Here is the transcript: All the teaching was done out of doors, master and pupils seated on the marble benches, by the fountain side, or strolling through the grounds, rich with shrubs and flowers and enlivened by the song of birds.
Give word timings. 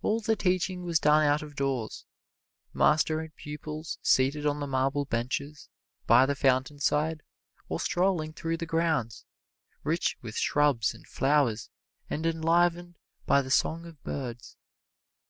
All 0.00 0.20
the 0.20 0.34
teaching 0.34 0.82
was 0.84 0.98
done 0.98 1.26
out 1.26 1.42
of 1.42 1.54
doors, 1.54 2.06
master 2.72 3.20
and 3.20 3.36
pupils 3.36 3.98
seated 4.00 4.46
on 4.46 4.60
the 4.60 4.66
marble 4.66 5.04
benches, 5.04 5.68
by 6.06 6.24
the 6.24 6.34
fountain 6.34 6.78
side, 6.80 7.22
or 7.68 7.78
strolling 7.78 8.32
through 8.32 8.56
the 8.56 8.64
grounds, 8.64 9.26
rich 9.84 10.16
with 10.22 10.36
shrubs 10.38 10.94
and 10.94 11.06
flowers 11.06 11.68
and 12.08 12.24
enlivened 12.24 12.96
by 13.26 13.42
the 13.42 13.50
song 13.50 13.84
of 13.84 14.02
birds. 14.02 14.56